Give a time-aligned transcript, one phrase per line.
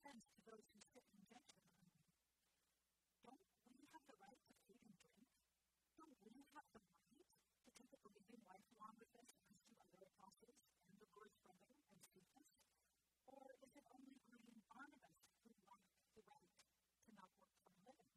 [0.00, 2.00] defense to those who sit in judgment on me.
[3.20, 5.28] Don't we have the right to feed and drink?
[6.00, 9.76] Don't we have the right to take a believing life along with us as do
[9.76, 10.56] other apostles
[10.88, 12.48] and the Lord's brother and Cephas?
[13.28, 15.84] Or is it only and Barnabas who want
[16.16, 18.16] the right to not work for a living?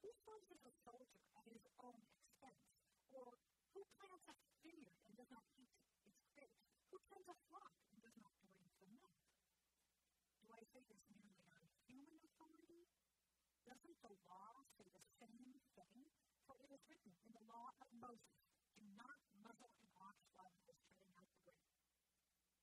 [0.00, 2.64] Who sponsors a soldier at his own expense?
[3.12, 3.36] Or
[3.76, 5.68] who plants a vineyard and does not eat
[6.08, 6.64] its grapes?
[6.88, 9.20] Who tends a flock and does not drink the milk?
[10.50, 12.82] Do I say this merely on human authority?
[13.62, 16.10] Doesn't the law say the same thing?
[16.42, 17.30] For it is written in
[18.00, 18.32] Moses,
[18.80, 21.68] do not muzzle an ox while he is treading out the grain.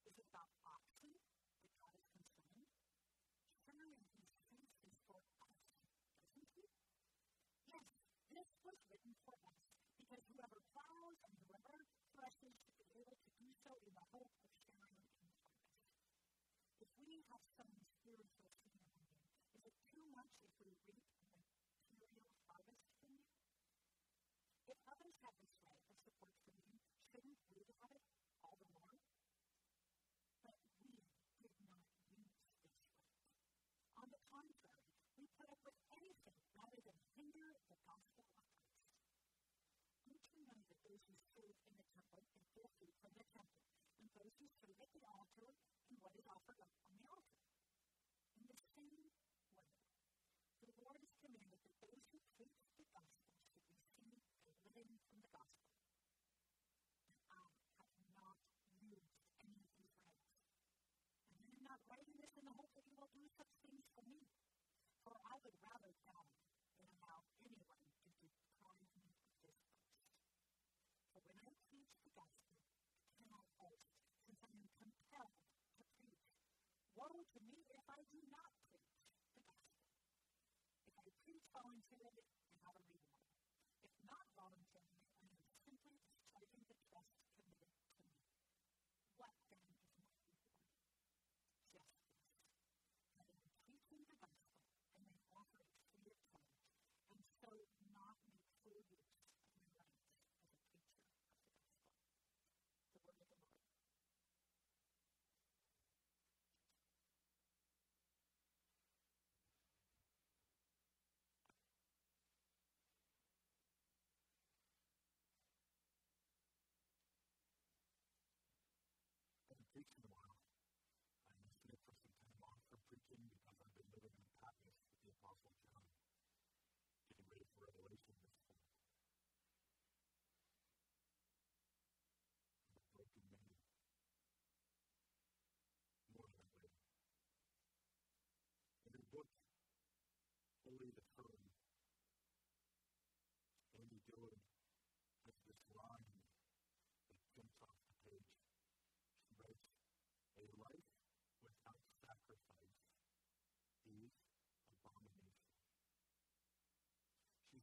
[0.09, 2.65] Is it about oxen that God is concerned?
[3.61, 5.53] Surely he says this for us,
[6.33, 6.65] doesn't he?
[7.69, 7.85] Yes,
[8.33, 9.61] this was written for us,
[10.01, 11.85] because whoever plows and whoever
[12.17, 15.85] threshes should be able to do so in the hope of sharing in harvest.
[16.81, 17.69] If we have some
[18.01, 19.13] spiritual community,
[19.53, 23.21] is it too much if we reap a material harvest from you?
[25.27, 26.79] Have this right of support from you,
[27.11, 28.07] shouldn't we have it
[28.39, 28.95] all the more?
[30.39, 31.03] But we
[31.43, 32.79] did not use this right.
[33.99, 34.87] On the contrary,
[35.19, 38.71] we put up with anything rather than hinder the gospel of Christ.
[40.07, 43.27] Don't you know that those who serve in the temple get their food from the
[43.27, 43.67] temple,
[43.99, 45.51] and those who serve at the altar
[45.91, 47.46] and what is offered up on the altar?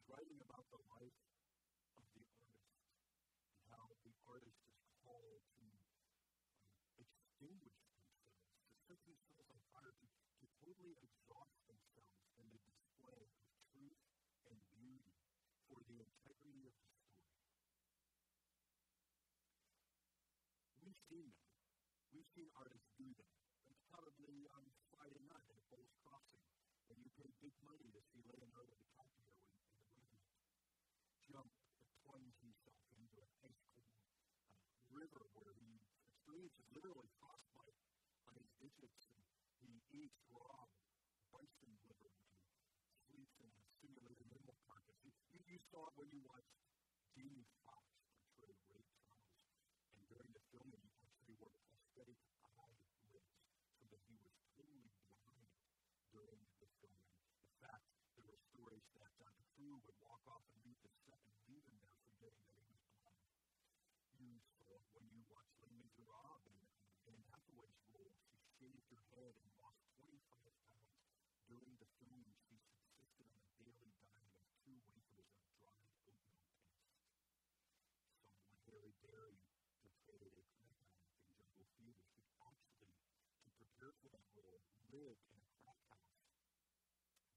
[0.08, 1.18] Writing about the life
[1.96, 2.76] of the artist
[3.64, 8.36] and how the artist is called to um, extinguish themselves,
[8.68, 13.30] to set themselves on fire, to, to totally exhaust themselves in the display of
[13.72, 14.00] truth
[14.52, 15.16] and beauty
[15.68, 17.24] for the integrity of the story.
[20.84, 21.48] We've seen them.
[22.12, 23.36] We've seen artists do that.
[23.72, 26.44] And probably on Friday night at Bulls Crossing,
[26.92, 29.60] when you pay big money to see Leonardo DiCaprio in,
[29.96, 30.34] in the movie
[31.26, 31.50] jump
[31.80, 33.88] and plunge himself into an ice cold
[34.52, 34.60] uh,
[34.92, 37.80] river where he experiences literally frostbite
[38.28, 39.08] on his digits
[39.64, 40.66] and he eats raw
[41.30, 44.98] bison liver and sleeps in a simulated animal carcass.
[45.06, 45.14] You,
[45.46, 46.50] you, saw it when you watched
[47.14, 47.86] Jamie Foxx
[48.18, 49.38] portray Ray Charles.
[49.94, 52.18] And during the filming, he actually wore prosthetic
[52.58, 52.74] eye
[53.14, 53.30] lids
[53.78, 55.46] so that he was totally blind
[56.10, 57.14] during the filming.
[57.46, 57.86] In fact,
[58.18, 61.66] there were stories that the crew would walk off and leave the set and leave
[61.70, 63.30] there forgetting that he was blind.
[64.18, 65.63] You saw when you watched
[84.94, 86.22] live in a flat house.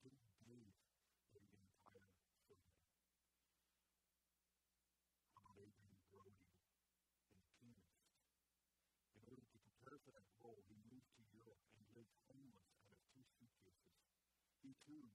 [0.05, 2.05] Didn't believe that you're going to tire
[2.45, 2.77] children.
[5.33, 6.37] How about Abraham growing
[7.65, 7.73] in
[9.17, 12.93] In order to prepare for that role, he moved to Europe and lived homeless out
[12.93, 14.05] of two suitcases.
[14.61, 15.09] He too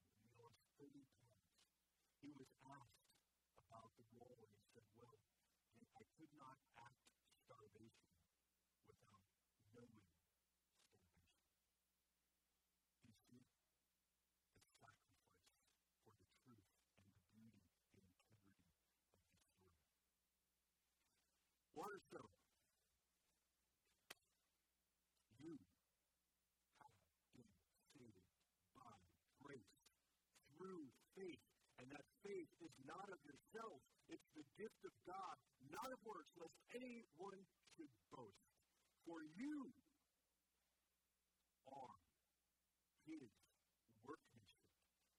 [31.17, 31.43] faith.
[31.81, 33.83] And that faith is not of yourselves.
[34.13, 35.37] It's the gift of God,
[35.73, 37.41] not of works, lest anyone
[37.75, 38.45] should boast.
[39.09, 39.73] For you
[41.73, 41.99] are
[43.09, 43.31] his
[44.07, 44.69] workmanship,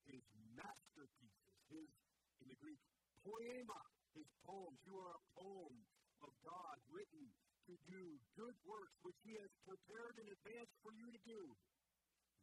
[0.07, 0.23] his
[0.55, 1.89] masterpieces, his,
[2.39, 2.79] in the Greek,
[3.25, 3.81] poema,
[4.15, 4.79] his poems.
[4.87, 5.75] You are a poem
[6.23, 7.27] of God written
[7.67, 8.03] to do
[8.35, 11.41] good works which he has prepared in advance for you to do.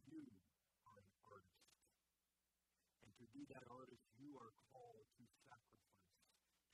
[0.09, 0.25] You
[0.89, 1.69] are an artist.
[3.05, 6.13] And to be that artist, you are called to sacrifice,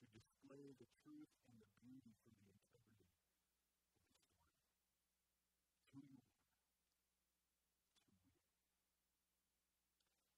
[0.02, 3.30] to display the truth and the beauty the integrity of the story.
[5.78, 6.42] It's who you are.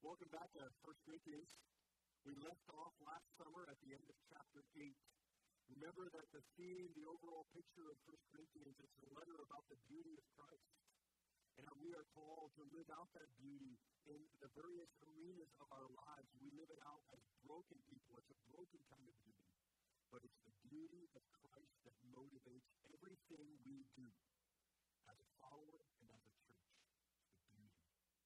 [0.05, 1.49] Welcome back to 1 Corinthians.
[2.29, 4.85] We left off last summer at the end of chapter 8.
[5.81, 9.81] Remember that the theme, the overall picture of 1 Corinthians, is a letter about the
[9.89, 10.69] beauty of Christ.
[11.59, 13.75] And how we are called to live out that beauty
[14.07, 16.31] in the various arenas of our lives.
[16.39, 18.15] We live it out as broken people.
[18.23, 19.51] It's a broken kind of beauty.
[20.15, 24.07] But it's the beauty of Christ that motivates everything we do
[25.11, 26.63] as a follower and as a church.
[27.43, 28.23] The beauty of Christ.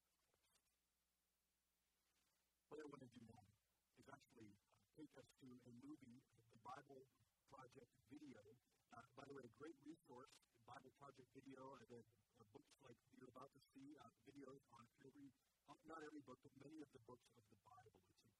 [2.68, 3.48] What I want to do now
[3.96, 6.20] is actually uh, take us to a movie,
[6.52, 7.08] the Bible
[7.48, 8.44] Project video.
[8.92, 10.36] Uh, by the way, a great resource,
[10.68, 11.80] Bible Project video.
[11.80, 12.04] Uh, the
[12.52, 15.32] books like you're about to see, uh, videos on every,
[15.68, 17.96] uh, not every book, but many of the books of the Bible.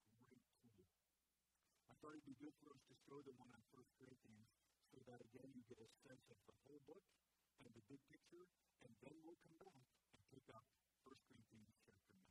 [0.09, 0.85] It's a great tool.
[1.89, 4.53] I thought it'd be good for us to show the one on First Corinthians
[4.93, 7.05] so that again you get a sense of the whole book
[7.65, 8.45] and the big picture,
[8.85, 10.67] and then we'll come back and pick up
[11.07, 12.23] First Corinthians chapter 9.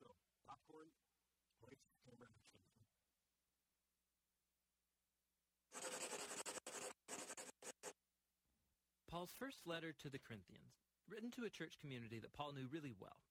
[0.00, 0.06] So,
[0.46, 0.88] popcorn,
[1.62, 2.58] lights, camera, action.
[9.12, 12.94] Paul's first letter to the Corinthians, written to a church community that Paul knew really
[12.98, 13.22] well.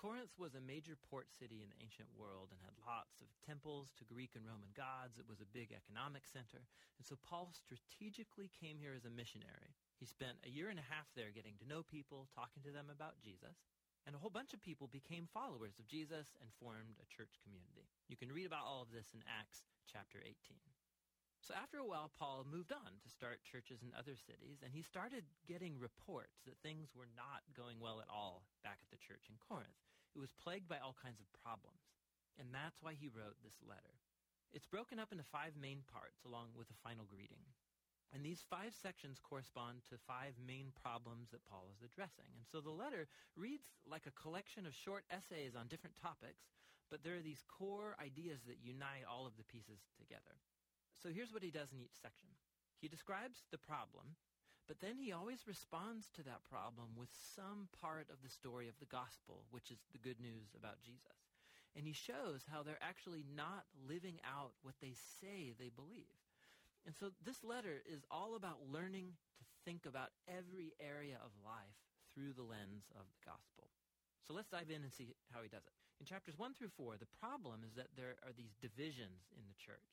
[0.00, 3.92] Corinth was a major port city in the ancient world and had lots of temples
[4.00, 5.20] to Greek and Roman gods.
[5.20, 6.64] It was a big economic center.
[6.96, 9.76] And so Paul strategically came here as a missionary.
[10.00, 12.88] He spent a year and a half there getting to know people, talking to them
[12.88, 13.60] about Jesus.
[14.08, 17.84] And a whole bunch of people became followers of Jesus and formed a church community.
[18.08, 20.32] You can read about all of this in Acts chapter 18.
[21.40, 24.84] So after a while, Paul moved on to start churches in other cities, and he
[24.84, 29.32] started getting reports that things were not going well at all back at the church
[29.32, 29.80] in Corinth.
[30.12, 31.80] It was plagued by all kinds of problems,
[32.36, 33.96] and that's why he wrote this letter.
[34.52, 37.48] It's broken up into five main parts along with a final greeting.
[38.12, 42.26] And these five sections correspond to five main problems that Paul is addressing.
[42.34, 43.06] And so the letter
[43.38, 46.50] reads like a collection of short essays on different topics,
[46.90, 50.42] but there are these core ideas that unite all of the pieces together.
[51.02, 52.28] So here's what he does in each section.
[52.80, 54.16] He describes the problem,
[54.68, 58.76] but then he always responds to that problem with some part of the story of
[58.78, 61.24] the gospel, which is the good news about Jesus.
[61.76, 66.12] And he shows how they're actually not living out what they say they believe.
[66.84, 71.80] And so this letter is all about learning to think about every area of life
[72.12, 73.70] through the lens of the gospel.
[74.26, 75.76] So let's dive in and see how he does it.
[76.00, 79.58] In chapters 1 through 4, the problem is that there are these divisions in the
[79.60, 79.90] church.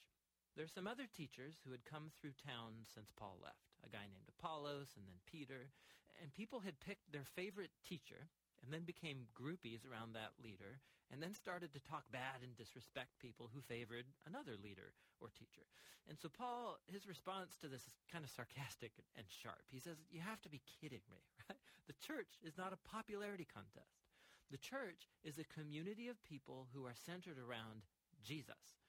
[0.57, 4.09] There are some other teachers who had come through town since Paul left, a guy
[4.09, 5.69] named Apollos and then Peter,
[6.17, 8.25] and people had picked their favorite teacher
[8.65, 10.81] and then became groupies around that leader
[11.13, 15.61] and then started to talk bad and disrespect people who favored another leader or teacher.
[16.09, 19.61] And so Paul, his response to this is kind of sarcastic and sharp.
[19.69, 21.61] He says, you have to be kidding me, right?
[21.85, 24.01] The church is not a popularity contest.
[24.49, 27.85] The church is a community of people who are centered around
[28.25, 28.81] Jesus.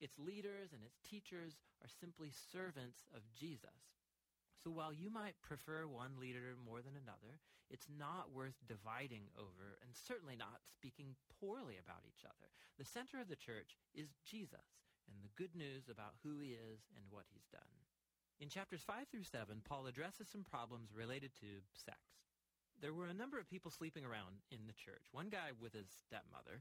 [0.00, 3.96] Its leaders and its teachers are simply servants of Jesus.
[4.62, 9.78] So while you might prefer one leader more than another, it's not worth dividing over
[9.82, 12.48] and certainly not speaking poorly about each other.
[12.78, 16.86] The center of the church is Jesus and the good news about who he is
[16.94, 17.74] and what he's done.
[18.38, 21.98] In chapters 5 through 7, Paul addresses some problems related to sex.
[22.80, 25.08] There were a number of people sleeping around in the church.
[25.10, 26.60] One guy with his stepmother,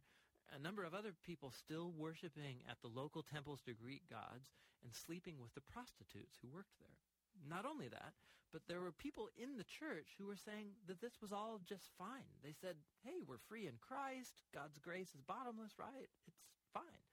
[0.53, 4.51] a number of other people still worshiping at the local temples to Greek gods
[4.83, 6.99] and sleeping with the prostitutes who worked there.
[7.47, 8.13] Not only that,
[8.53, 11.91] but there were people in the church who were saying that this was all just
[11.97, 12.29] fine.
[12.43, 14.39] They said, hey, we're free in Christ.
[14.53, 16.07] God's grace is bottomless, right?
[16.27, 16.39] It's
[16.71, 17.03] fine.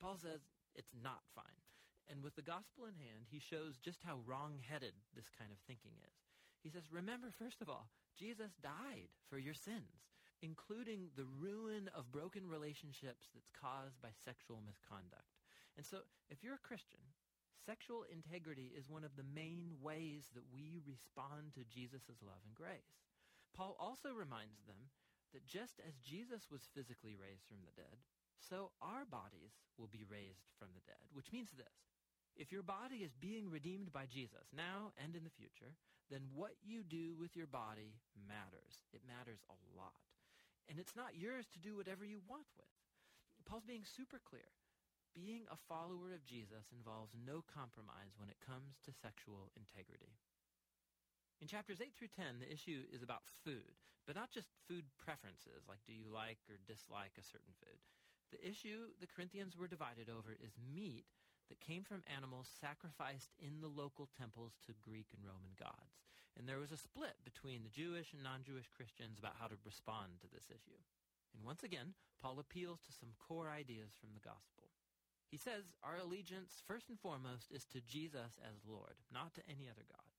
[0.00, 0.40] Paul says
[0.74, 1.62] it's not fine.
[2.10, 5.94] And with the gospel in hand, he shows just how wrong-headed this kind of thinking
[6.04, 6.16] is.
[6.60, 12.12] He says, remember, first of all, Jesus died for your sins, including the ruin of
[12.12, 15.30] broken relationships that's caused by sexual misconduct.
[15.76, 17.02] And so if you're a Christian,
[17.66, 22.54] sexual integrity is one of the main ways that we respond to Jesus' love and
[22.54, 23.02] grace.
[23.56, 24.90] Paul also reminds them
[25.32, 27.98] that just as Jesus was physically raised from the dead,
[28.38, 31.74] so our bodies will be raised from the dead, which means this.
[32.36, 35.74] If your body is being redeemed by Jesus now and in the future,
[36.10, 37.94] then what you do with your body
[38.26, 38.82] matters.
[38.92, 40.13] It matters a lot.
[40.68, 42.74] And it's not yours to do whatever you want with.
[43.44, 44.48] Paul's being super clear.
[45.12, 50.16] Being a follower of Jesus involves no compromise when it comes to sexual integrity.
[51.38, 53.76] In chapters 8 through 10, the issue is about food,
[54.08, 57.78] but not just food preferences, like do you like or dislike a certain food.
[58.32, 61.06] The issue the Corinthians were divided over is meat
[61.52, 66.00] that came from animals sacrificed in the local temples to Greek and Roman gods.
[66.38, 70.18] And there was a split between the Jewish and non-Jewish Christians about how to respond
[70.20, 70.80] to this issue.
[71.34, 74.70] And once again, Paul appeals to some core ideas from the gospel.
[75.30, 79.66] He says our allegiance, first and foremost, is to Jesus as Lord, not to any
[79.66, 80.14] other gods.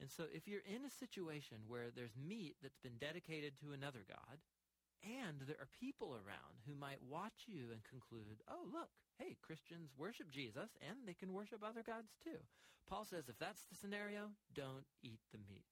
[0.00, 4.06] And so if you're in a situation where there's meat that's been dedicated to another
[4.06, 4.38] god,
[5.02, 9.90] and there are people around who might watch you and conclude, oh, look, hey, Christians
[9.98, 12.38] worship Jesus and they can worship other gods too.
[12.88, 15.66] Paul says if that's the scenario, don't eat the meat.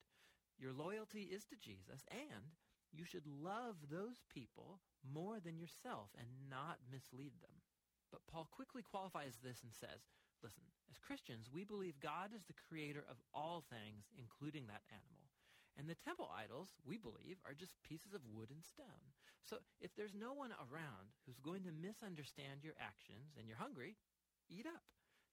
[0.58, 2.52] Your loyalty is to Jesus and
[2.92, 7.56] you should love those people more than yourself and not mislead them.
[8.10, 10.06] But Paul quickly qualifies this and says,
[10.42, 15.26] listen, as Christians, we believe God is the creator of all things, including that animal.
[15.76, 19.12] And the temple idols, we believe, are just pieces of wood and stone.
[19.46, 23.94] So if there's no one around who's going to misunderstand your actions and you're hungry,
[24.50, 24.82] eat up.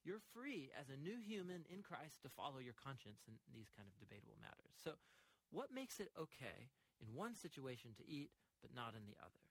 [0.05, 3.89] You're free as a new human in Christ to follow your conscience in these kind
[3.89, 4.77] of debatable matters.
[4.77, 5.01] So
[5.49, 6.69] what makes it okay
[7.01, 8.29] in one situation to eat
[8.61, 9.43] but not in the other?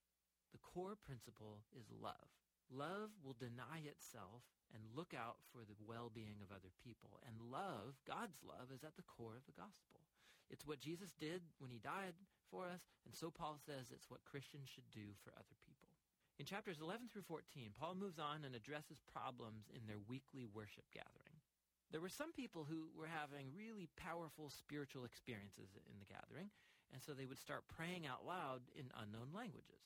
[0.55, 2.31] The core principle is love.
[2.71, 7.19] Love will deny itself and look out for the well-being of other people.
[7.27, 10.05] And love, God's love, is at the core of the gospel.
[10.53, 12.15] It's what Jesus did when he died
[12.53, 15.89] for us, and so Paul says it's what Christians should do for other people.
[16.37, 20.85] In chapters 11 through 14, Paul moves on and addresses problems in their weekly worship
[20.93, 21.41] gathering.
[21.89, 26.53] There were some people who were having really powerful spiritual experiences in the gathering,
[26.93, 29.81] and so they would start praying out loud in unknown languages.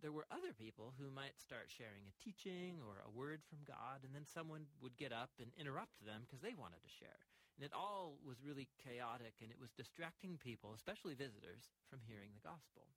[0.00, 4.00] There were other people who might start sharing a teaching or a word from God,
[4.00, 7.20] and then someone would get up and interrupt them because they wanted to share.
[7.60, 12.32] And it all was really chaotic and it was distracting people, especially visitors, from hearing
[12.32, 12.88] the gospel.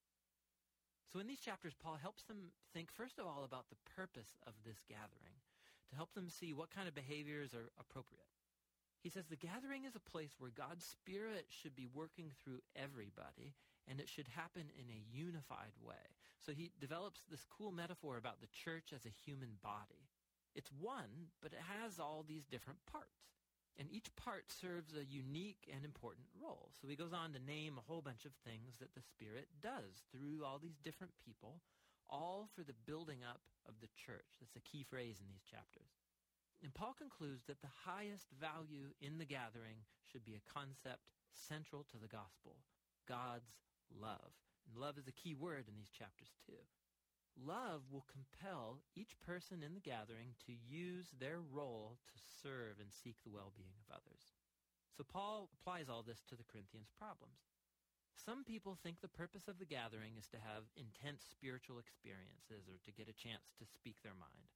[1.12, 4.56] So in these chapters, Paul helps them think, first of all, about the purpose of
[4.64, 5.36] this gathering,
[5.92, 8.32] to help them see what kind of behaviors are appropriate.
[9.04, 13.52] He says the gathering is a place where God's Spirit should be working through everybody,
[13.84, 16.08] and it should happen in a unified way.
[16.40, 20.08] So he develops this cool metaphor about the church as a human body.
[20.56, 23.43] It's one, but it has all these different parts.
[23.80, 26.70] And each part serves a unique and important role.
[26.78, 30.06] So he goes on to name a whole bunch of things that the Spirit does
[30.14, 31.62] through all these different people,
[32.10, 34.38] all for the building up of the church.
[34.40, 35.90] That's a key phrase in these chapters.
[36.62, 41.84] And Paul concludes that the highest value in the gathering should be a concept central
[41.92, 42.62] to the gospel,
[43.10, 43.58] God's
[43.90, 44.38] love.
[44.70, 46.62] And love is a key word in these chapters too.
[47.34, 52.94] Love will compel each person in the gathering to use their role to serve and
[52.94, 54.38] seek the well-being of others.
[54.94, 57.42] So Paul applies all this to the Corinthians' problems.
[58.14, 62.78] Some people think the purpose of the gathering is to have intense spiritual experiences or
[62.86, 64.54] to get a chance to speak their mind.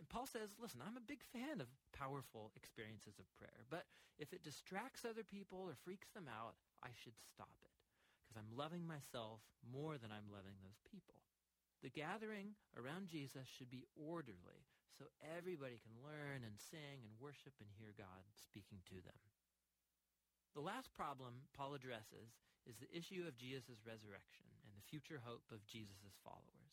[0.00, 3.84] And Paul says, listen, I'm a big fan of powerful experiences of prayer, but
[4.16, 7.76] if it distracts other people or freaks them out, I should stop it
[8.24, 11.20] because I'm loving myself more than I'm loving those people.
[11.84, 14.64] The gathering around Jesus should be orderly
[14.96, 19.20] so everybody can learn and sing and worship and hear God speaking to them.
[20.56, 25.44] The last problem Paul addresses is the issue of Jesus' resurrection and the future hope
[25.52, 26.72] of Jesus' followers.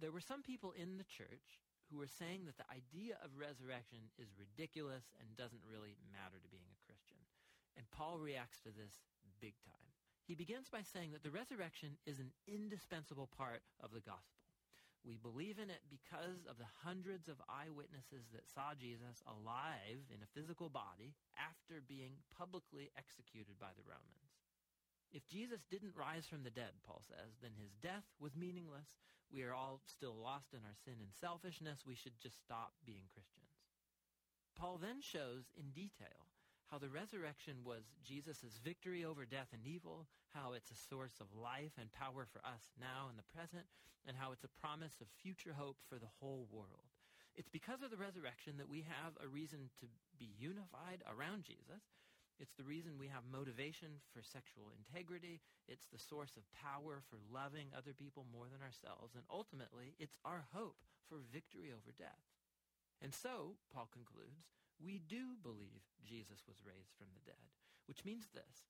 [0.00, 1.60] There were some people in the church
[1.92, 6.48] who were saying that the idea of resurrection is ridiculous and doesn't really matter to
[6.48, 7.20] being a Christian.
[7.76, 9.04] And Paul reacts to this
[9.36, 9.89] big time.
[10.30, 14.46] He begins by saying that the resurrection is an indispensable part of the gospel.
[15.02, 20.22] We believe in it because of the hundreds of eyewitnesses that saw Jesus alive in
[20.22, 24.30] a physical body after being publicly executed by the Romans.
[25.10, 29.02] If Jesus didn't rise from the dead, Paul says, then his death was meaningless.
[29.34, 31.82] We are all still lost in our sin and selfishness.
[31.82, 33.66] We should just stop being Christians.
[34.54, 36.30] Paul then shows in detail
[36.70, 41.32] how the resurrection was Jesus' victory over death and evil, how it's a source of
[41.34, 43.66] life and power for us now in the present,
[44.06, 46.88] and how it's a promise of future hope for the whole world.
[47.36, 49.86] It's because of the resurrection that we have a reason to
[50.18, 51.84] be unified around Jesus.
[52.40, 55.44] It's the reason we have motivation for sexual integrity.
[55.68, 59.12] It's the source of power for loving other people more than ourselves.
[59.12, 62.24] And ultimately, it's our hope for victory over death.
[63.04, 64.48] And so, Paul concludes,
[64.80, 67.44] we do believe Jesus was raised from the dead,
[67.84, 68.64] which means this.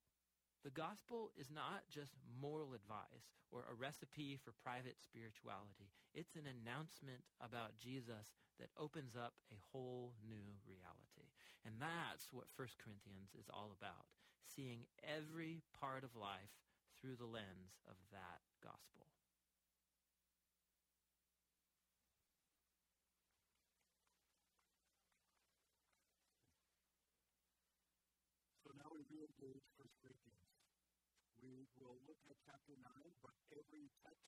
[0.63, 5.89] The gospel is not just moral advice or a recipe for private spirituality.
[6.13, 11.33] It's an announcement about Jesus that opens up a whole new reality.
[11.65, 14.05] And that's what 1 Corinthians is all about,
[14.45, 16.53] seeing every part of life
[17.01, 19.09] through the lens of that gospel.
[29.21, 30.49] re-engage 1 Corinthians.
[31.45, 32.83] We will look at chapter 9,
[33.23, 34.27] but every text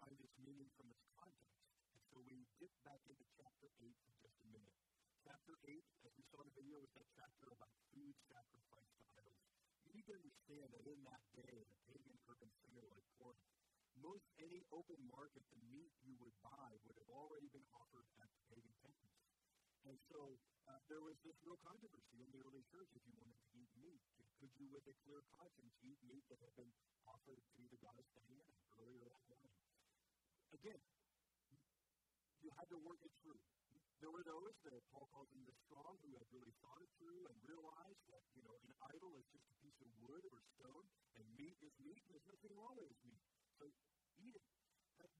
[0.00, 1.60] finds its meaning from its context.
[1.92, 4.72] And so we dip back into chapter 8 for just a minute.
[5.20, 5.76] Chapter 8,
[6.08, 9.44] as we saw in the video, is that chapter about food sacrifice to idols.
[9.84, 13.44] You need to understand that in that day, in a pagan urban center like Corinth,
[14.00, 18.32] most any open market, the meat you would buy would have already been offered at
[18.32, 19.20] the pagan temples.
[19.84, 23.36] And so uh, there was this real controversy in the early church if you wanted
[23.36, 24.00] to eat meat.
[24.44, 26.68] Could you, with a clear conscience, eat meat that had been
[27.08, 28.44] offered to the goddess Diana
[28.76, 29.56] earlier that morning?
[30.52, 30.84] Again,
[32.44, 33.40] you had to work it through.
[34.04, 37.24] There were those that Paul calls them the strong who had really thought it through
[37.24, 40.84] and realized that, you know, an idol is just a piece of wood or stone,
[41.16, 43.24] and meat is meat, and there's nothing wrong with meat.
[43.56, 43.72] So
[44.20, 44.53] eat it.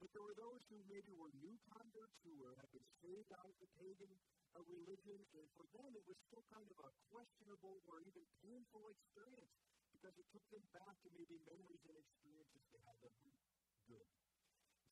[0.00, 3.48] But there were those who maybe were new converts who were, had been saved out
[3.48, 4.12] of the pagan
[4.54, 8.88] uh, religion, and for them it was still kind of a questionable or even painful
[8.92, 9.54] experience
[9.92, 13.40] because it took them back to maybe memories and experiences they had that were
[13.88, 14.10] good.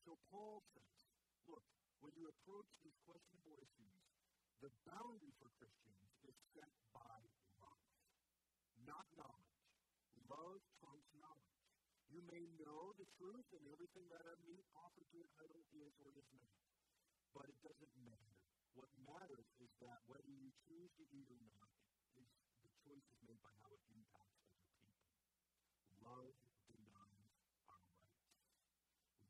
[0.03, 0.97] So Paul says,
[1.47, 1.63] look,
[2.03, 3.99] when you approach these questionable issues,
[4.59, 7.19] the boundary for Christians is set by
[7.59, 7.83] love,
[8.87, 9.59] not knowledge.
[10.27, 10.72] Love.
[12.13, 15.97] You may know the truth and everything that a meat offered to an idol is
[15.97, 16.61] or is not,
[17.33, 18.37] but it doesn't matter.
[18.77, 21.73] What matters is that whether you choose to eat or not,
[22.21, 22.29] is
[22.61, 24.93] the choice is made by how it impacts other people.
[26.05, 26.37] Love
[26.69, 28.05] denies our rights.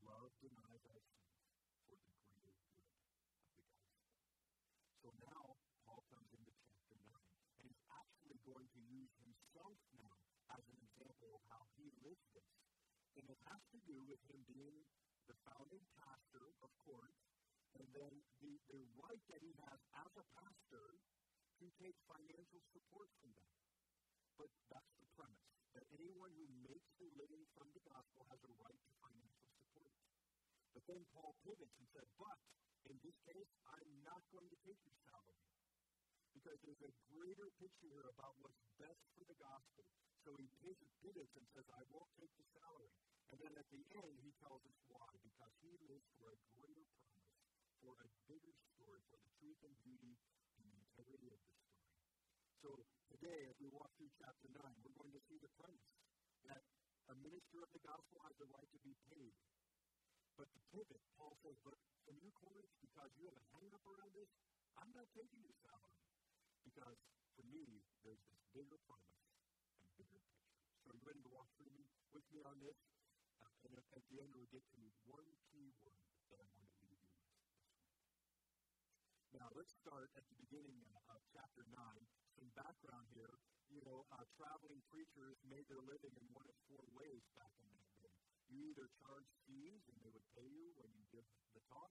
[0.03, 1.39] Love denies our sins
[1.87, 3.63] for the greater good of the gospel.
[4.99, 5.55] So now
[5.87, 10.19] Paul comes into chapter 9, and he's actually going to use himself now
[10.51, 12.43] as an example of how he lives this.
[13.13, 14.77] And it has to do with him being
[15.29, 17.21] the founding pastor of Corinth,
[17.77, 20.97] and then the, the right that he has as a pastor
[21.61, 23.53] to take financial support from them.
[24.35, 28.51] But that's the premise, that anyone who makes a living from the gospel has a
[28.59, 29.93] right to financial support.
[30.73, 32.39] But then Paul pivots and said, but
[32.89, 35.62] in this case, I'm not going to take your salary.
[36.33, 39.85] Because there's a greater picture here about what's best for the gospel.
[40.25, 42.91] So he pivots and says, I won't take the salary.
[43.31, 45.09] And then at the end, he tells us why.
[45.21, 47.37] Because he lives for a greater promise,
[47.79, 50.13] for a bigger story, for the truth and beauty
[50.57, 51.83] and the integrity of the story.
[52.63, 52.69] So
[53.11, 55.91] today, as we walk through chapter 9, we're going to see the premise
[56.47, 56.63] that
[57.11, 59.35] a minister of the gospel has the right to be paid.
[60.39, 61.75] But the pivot, Paul says, but
[62.07, 64.31] from you, Corinth, because you have a hang up around this,
[64.79, 66.12] I'm not taking your salary.
[66.63, 66.99] Because
[67.35, 69.23] for me, there's this bigger promise
[69.83, 70.55] and bigger picture.
[70.83, 71.83] So are you ready to walk through me
[72.15, 72.79] with me on this?
[73.43, 75.99] Uh, and at, at the end, we'll get to one key word
[76.31, 77.23] that I want to leave you with.
[79.33, 81.75] Now, let's start at the beginning uh, of chapter 9.
[82.37, 83.33] Some background here.
[83.73, 87.65] You know, uh, traveling preachers made their living in one of four ways back in
[87.73, 88.13] that day.
[88.53, 91.25] You either charge fees and they would pay you when you give
[91.57, 91.89] the talk,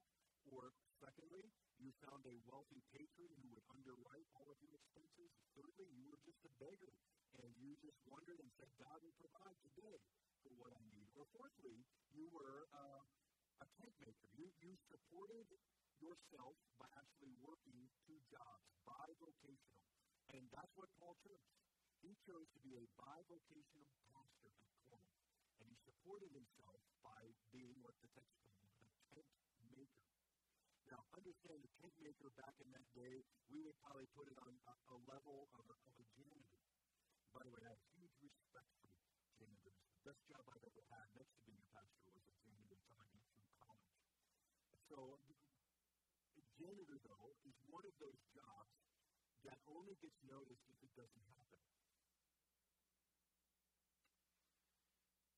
[0.51, 1.47] or secondly,
[1.79, 5.31] you found a wealthy patron who would underwrite all of your expenses.
[5.55, 6.95] Thirdly, you were just a beggar
[7.41, 9.99] and you just wondered and said, God will provide today
[10.45, 11.09] for what I need.
[11.17, 13.03] Or fourthly, you were uh,
[13.63, 14.27] a tent maker.
[14.37, 15.47] You, you supported
[16.03, 19.79] yourself by actually working two jobs, bivocational.
[20.35, 21.47] And that's what Paul chose.
[22.03, 25.19] He chose to be a bivocational pastor at Corinth.
[25.63, 28.72] And he supported himself by being what the tent maker.
[30.93, 34.53] Now, understand the tent maker back in that day, we would probably put it on
[34.53, 36.61] a, a level of a, of a janitor.
[37.33, 38.93] By the way, I have huge respect for
[39.41, 39.73] janitors.
[39.73, 43.09] The best job I've ever had next to being a pastor was a janitor until
[43.25, 43.89] through college.
[44.85, 45.17] So,
[46.37, 48.77] a janitor, though, is one of those jobs
[49.49, 51.61] that only gets noticed if it doesn't happen.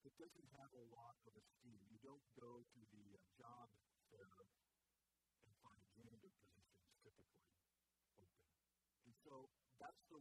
[0.03, 1.79] It doesn't have a lot of esteem.
[1.87, 3.71] You don't go to the uh, job
[4.11, 4.35] fair
[5.45, 7.45] and find janitor positions typically
[8.17, 8.29] open.
[9.05, 9.49] And so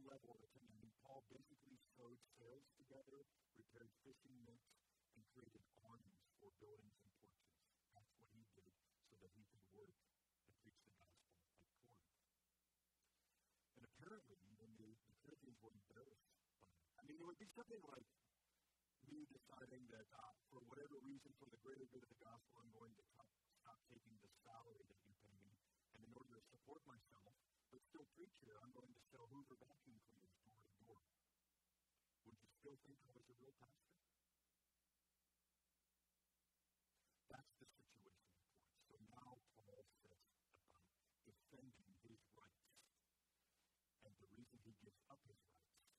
[0.05, 0.93] level of attendance.
[1.01, 3.25] Paul basically sewed sails together,
[3.57, 4.69] repaired fishing nets,
[5.17, 7.57] and created awnings for buildings and porches.
[7.93, 8.73] That's what he did
[9.09, 9.97] so that he could work
[10.45, 11.89] and preach the gospel at Corinth.
[13.75, 16.57] And apparently, when the, the Corinthians were embarrassed by it.
[16.97, 18.07] I mean, it would be something like
[19.09, 22.73] me deciding that uh, for whatever reason, for the greater good of the gospel, I'm
[22.73, 23.29] going to cut,
[23.61, 25.53] stop taking the salary that you pay me.
[25.93, 27.33] And in order to support myself,
[27.71, 31.01] but still preach here, I'm going to sell Hoover vacuum cleaners door to door.
[32.25, 33.95] Would you still think I was a real pastor?
[37.31, 38.81] That's the situation in Corinth.
[38.89, 40.25] So now Paul says
[40.65, 40.85] about
[41.25, 42.73] defending his rights.
[44.05, 45.89] And the reason he gives up his rights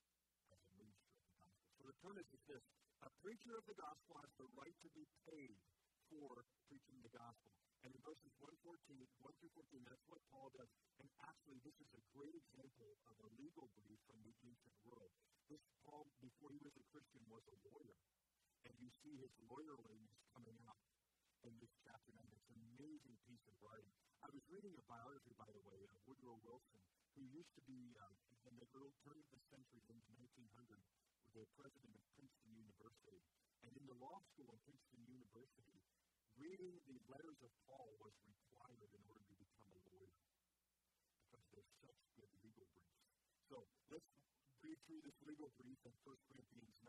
[0.54, 1.70] as a minister of the gospel.
[1.78, 2.64] So the premise is this
[3.04, 5.58] a preacher of the gospel has the right to be paid
[6.10, 7.54] for preaching the gospel.
[7.82, 10.70] And in verses 114, 1 through 14, that's what Paul does.
[10.98, 15.10] And actually, this is a great example of a legal brief from the ancient world.
[15.46, 17.98] This Paul, before he was a Christian, was a lawyer.
[18.66, 20.82] And you see his lawyerliness coming out
[21.46, 22.26] in this chapter 9.
[22.34, 23.94] It's an amazing piece of writing.
[24.18, 26.82] I was reading a biography, by the way, of Woodrow Wilson,
[27.14, 28.10] who used to be, uh,
[28.50, 30.82] in the early turn of the century, in 1900,
[31.36, 33.20] the president of Princeton University.
[33.60, 35.84] And in the law school at Princeton University,
[36.40, 40.16] reading the letters of Paul was required in order to become a lawyer
[41.28, 43.04] because they're such good legal briefs.
[43.52, 44.08] So let's
[44.64, 46.80] read through this legal brief in 1 Corinthians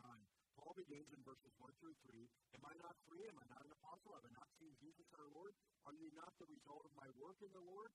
[0.56, 2.16] Paul begins in verses 1 through 3.
[2.56, 3.28] Am I not free?
[3.28, 4.16] Am I not an apostle?
[4.16, 5.52] Have I not seen Jesus our Lord?
[5.84, 7.92] Are you not the result of my work in the Lord?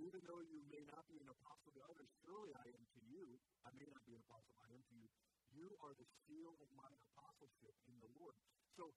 [0.00, 3.36] Even though you may not be an apostle to others, surely I am to you.
[3.68, 5.29] I may not be an apostle, I am to you.
[5.54, 8.36] You are the seal of my apostleship in the Lord.
[8.78, 8.94] So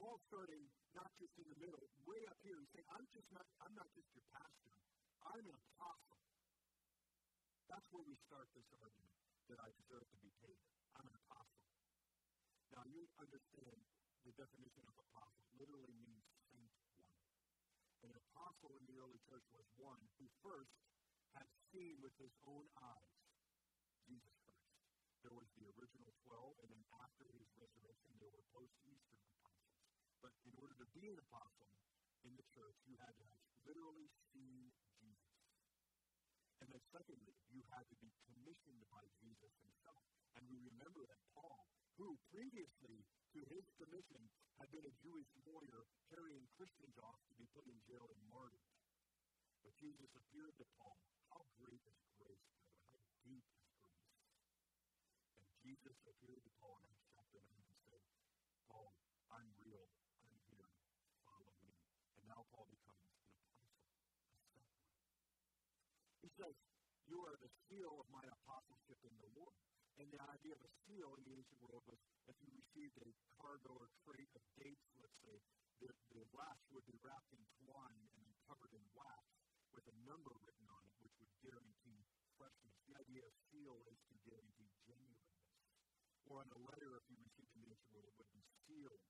[0.00, 0.64] Paul's starting
[0.96, 2.56] not just in the middle, way up here.
[2.58, 4.74] He's saying, I'm just not, I'm not just your pastor.
[5.22, 6.20] I'm an apostle.
[7.68, 9.16] That's where we start this argument
[9.48, 10.60] that I deserve to be paid.
[10.96, 11.64] I'm an apostle.
[12.72, 13.78] Now you understand
[14.24, 17.20] the definition of apostle literally means saint one.
[18.08, 20.72] An apostle in the early church was one who first
[21.36, 23.12] had seen with his own eyes
[24.08, 24.72] Jesus Christ.
[25.22, 25.48] There was
[25.92, 29.76] original 12, and then after his resurrection, there were post Eastern apostles.
[30.24, 31.68] But in order to be an apostle
[32.24, 35.36] in the church, you had to have literally seen Jesus.
[36.64, 40.00] And then, secondly, you had to be commissioned by Jesus himself.
[40.40, 41.68] And we remember that Paul,
[42.00, 43.04] who previously
[43.36, 44.22] to his commission
[44.56, 48.64] had been a Jewish lawyer carrying Christians off to be put in jail and martyred.
[49.60, 50.96] But Jesus appeared to Paul.
[51.28, 52.80] How great is grace, brother?
[52.88, 52.96] How
[53.28, 53.92] deep is grace?
[55.82, 57.98] Jesus appeared to Paul in Acts chapter 9 and said,
[58.70, 58.94] Paul,
[59.34, 59.82] I'm real.
[60.22, 60.70] I'm here.
[61.26, 61.74] Follow me.
[62.14, 63.66] And now Paul becomes an apostle, a
[64.54, 64.70] sent.
[66.22, 66.54] He says,
[67.10, 69.58] You are the seal of my apostleship in the Lord.
[69.98, 71.98] And the idea of a seal in the ancient world was
[72.30, 73.10] if you received a
[73.42, 75.34] cargo or crate of dates, let's say,
[75.82, 79.26] the, the lash would be wrapped in twine and then covered in wax
[79.74, 82.06] with a number written on it, which would guarantee
[82.38, 82.78] freshness.
[82.86, 84.61] The idea of seal is to guarantee.
[86.30, 89.02] Or on a letter, if you received in the ancient world, it would be sealed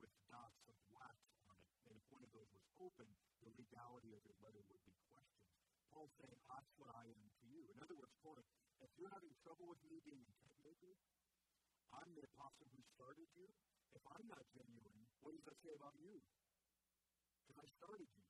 [0.00, 1.16] with dots of wax
[1.48, 1.72] on it.
[1.88, 3.08] And if one of those was open,
[3.44, 5.48] the legality of your letter would be questioned.
[5.92, 7.62] Paul's saying, that's what I am to you.
[7.70, 8.40] In other words, Paul,
[8.82, 10.26] if you're having trouble with me being
[10.64, 10.96] maker,
[11.94, 13.46] I'm the apostle who started you.
[13.94, 16.18] If I'm not genuine, what does that say about you?
[17.46, 18.26] Because I started you.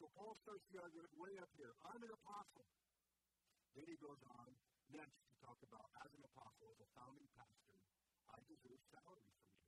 [0.00, 1.76] So Paul starts the argument way up here.
[1.84, 2.64] I'm an apostle.
[3.76, 4.48] Then he goes on
[4.94, 7.78] next to talk about, as an apostle, as a founding pastor,
[8.30, 9.62] I deserve salary from you.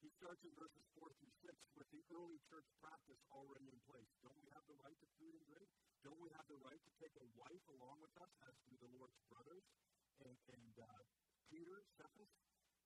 [0.00, 4.08] He starts in verses 4 through 6 with the early church practice already in place.
[4.24, 5.68] Don't we have the right to food and drink?
[6.00, 8.90] Don't we have the right to take a wife along with us, as do the
[8.96, 9.66] Lord's brothers?
[10.24, 11.02] And, and uh,
[11.52, 12.32] Peter, Cephas,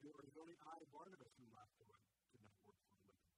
[0.04, 3.30] it only I, Barnabas, who left the to not work for a living.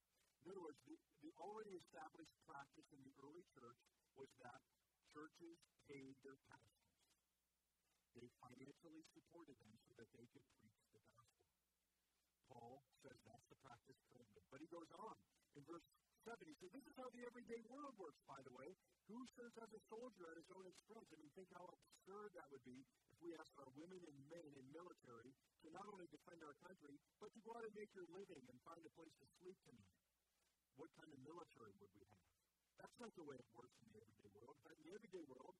[0.42, 3.78] In other words, the, the already established practice in the early church
[4.16, 4.64] was that
[5.12, 6.75] churches paid their pastors.
[8.16, 11.52] They financially supported them so that they could preach the gospel.
[12.48, 14.40] Paul says that's the practice currently.
[14.48, 15.16] But he goes on.
[15.52, 15.84] In verse
[16.24, 18.72] 7, he says, This is how the everyday world works, by the way.
[19.12, 21.06] Who serves as a soldier at his own expense?
[21.12, 24.48] I mean, think how absurd that would be if we asked our women and men
[24.56, 25.30] in military
[25.62, 28.56] to not only defend our country, but to go out and make your living and
[28.64, 29.96] find a place to sleep tonight.
[30.80, 32.26] What kind of military would we have?
[32.80, 34.56] That's not the way it works in the everyday world.
[34.60, 35.56] Fact, in the everyday world,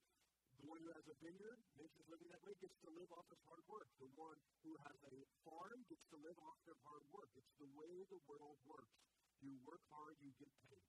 [0.60, 3.28] the one who has a vineyard, makes his living that way, gets to live off
[3.28, 3.88] his hard work.
[4.00, 7.28] The one who has a farm gets to live off their hard work.
[7.36, 8.96] It's the way the world works.
[9.44, 10.88] You work hard, you get paid.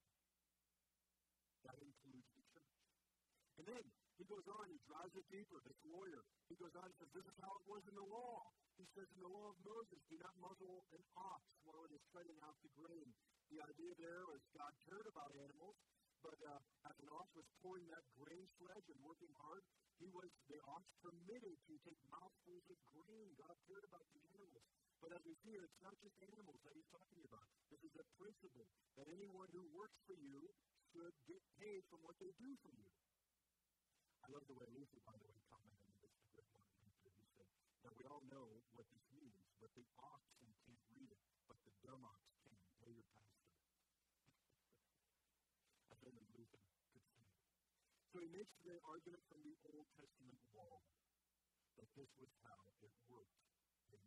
[1.67, 2.77] That includes the church.
[3.59, 3.83] And then
[4.17, 6.23] he goes on, he drives it deeper, this lawyer.
[6.49, 8.49] He goes on and says, This is how it was in the law.
[8.79, 12.01] He says, In the law of Moses, do not muzzle an ox while it is
[12.09, 13.09] treading out the grain.
[13.53, 15.77] The idea there was God cared about animals,
[16.27, 16.59] but uh,
[17.15, 19.63] ox was pulling that grain sledge and working hard,
[19.97, 23.31] he was the ox permitted to take mouthfuls of grain.
[23.39, 24.67] God cared about the animals.
[24.99, 27.47] But as we see here, it's not just animals that he's talking about.
[27.71, 28.67] This is a principle
[28.99, 30.51] that anyone who works for you
[30.93, 32.89] should get paid from what they do for you.
[34.25, 36.11] I love the way Luther, by the way, commented on this.
[36.33, 36.91] Great one He
[37.37, 37.47] said,
[37.85, 41.71] "Now we all know what this means, but the oxen can't read it, but the
[41.85, 42.51] dumb ox can.
[42.83, 43.37] Pay your pastor."
[45.91, 47.17] I bet that Luther could see it.
[48.17, 50.81] So he makes the argument from the Old Testament law
[51.77, 53.37] that this was how it worked
[53.93, 54.01] in,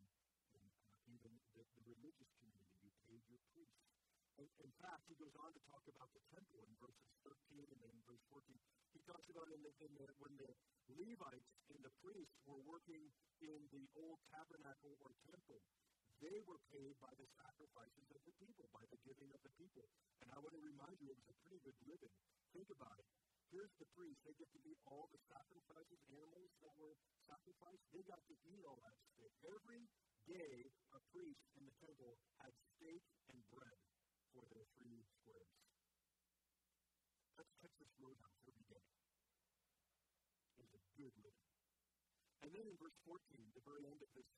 [0.51, 2.75] in uh, even the, the religious community.
[2.83, 3.87] You paid your priests.
[4.35, 7.79] In, in fact, he goes on to talk about the temple in verses 13 and
[7.87, 8.51] then verse 14.
[8.91, 10.51] He talks about in the, in the, when the
[10.91, 13.15] Levites and the priests were working
[13.47, 15.63] in the old tabernacle or temple,
[16.19, 19.87] they were paid by the sacrifices of the people, by the giving of the people.
[20.19, 22.11] And I want to remind you, it was a pretty good living.
[22.51, 23.20] Think about it.
[23.51, 24.23] Here's the priest.
[24.23, 26.95] They get to eat all the sacrifices, animals that were
[27.27, 27.83] sacrificed.
[27.91, 29.35] They got to eat all that steak.
[29.43, 29.91] Every
[30.23, 33.83] day, a priest in the temple had steak and bread
[34.31, 35.59] for their three squares.
[37.35, 38.87] That's Texas Roadhouse every day.
[40.55, 41.51] It was a good living.
[42.47, 43.19] And then in verse 14,
[43.59, 44.31] the very end of this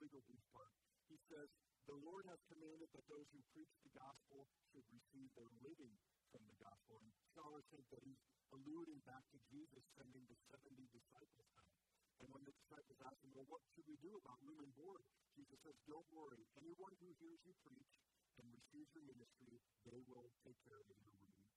[0.00, 0.72] legal brief part,
[1.12, 1.52] he says,
[1.84, 5.92] The Lord has commanded that those who preach the gospel should receive their living
[6.34, 6.98] from the gospel.
[6.98, 8.18] And scholars think that he's
[8.50, 11.70] alluding back to Jesus sending the 70 disciples out.
[12.18, 15.06] And when the disciples ask him, Well, what should we do about room and board?
[15.38, 16.42] Jesus says, Don't worry.
[16.58, 17.94] Anyone who hears you preach
[18.42, 21.54] and receives your ministry, they will take care of your room and board.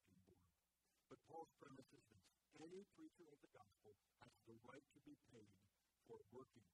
[1.10, 3.94] But Paul's premise is this any preacher of the gospel
[4.26, 5.54] has the right to be paid
[6.10, 6.66] for working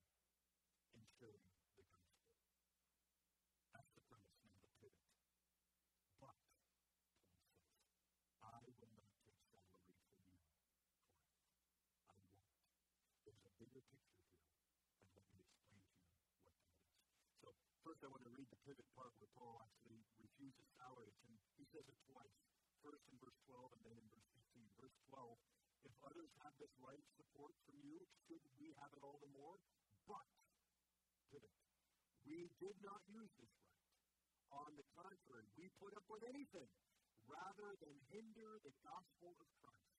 [0.96, 1.44] and sharing
[1.76, 2.24] the gospel.
[3.76, 4.96] That's the premise and the pivot.
[6.24, 7.76] But, Paul says,
[8.48, 10.40] I will not take salary from you
[12.08, 12.48] I won't.
[13.28, 13.44] There's
[13.90, 14.64] a picture here,
[15.04, 16.72] and let me explain to you what that is.
[17.44, 17.48] So,
[17.84, 21.68] first I want to read the pivot part where Paul actually refuses salary, and he
[21.74, 22.38] says it twice.
[22.80, 24.64] First in verse 12 and then in verse 15.
[24.80, 25.40] Verse 12,
[25.88, 29.60] if others have this right support from you, should we have it all the more?
[30.08, 30.28] But,
[31.32, 31.52] pivot,
[32.24, 33.84] we did not use this right.
[34.64, 36.68] On the contrary, we put up with anything
[37.28, 39.96] rather than hinder the gospel of Christ.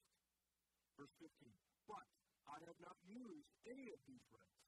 [0.96, 1.50] Verse 15,
[1.88, 2.06] but
[2.48, 4.64] I have not used any of these rights.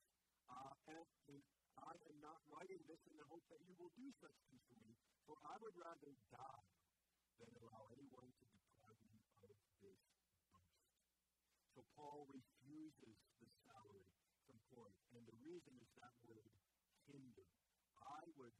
[0.47, 1.43] Uh, and,
[1.77, 4.75] I am not writing this in the hope that you will do such things for
[4.81, 4.97] me,
[5.29, 6.65] for I would rather die
[7.37, 10.09] than allow anyone to deprive me of this boast.
[11.77, 14.09] So Paul refuses the salary
[14.49, 16.49] from Corinth, and the reason is that word
[17.05, 17.45] hinder.
[18.01, 18.57] I would